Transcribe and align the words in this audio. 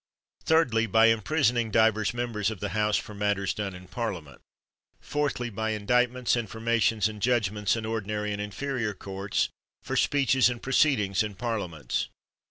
Thirdly, 0.45 0.87
by 0.87 1.09
imprisoning 1.09 1.69
divers 1.69 2.11
members 2.11 2.49
of 2.49 2.59
the 2.59 2.69
House, 2.69 2.97
for 2.97 3.13
matters 3.13 3.53
done 3.53 3.75
in 3.75 3.87
Parliament. 3.87 4.41
Fourthly, 4.99 5.51
by 5.51 5.73
indictments, 5.73 6.35
informations, 6.35 7.07
and 7.07 7.21
judgments 7.21 7.75
in 7.75 7.85
ordinary 7.85 8.33
and 8.33 8.41
inferior 8.41 8.95
courts, 8.95 9.49
for 9.83 9.95
speeches 9.95 10.49
and 10.49 10.59
proceedings 10.63 11.21
in 11.21 11.35
parliaments. 11.35 12.07